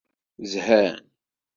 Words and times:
Zhan. 0.51 0.97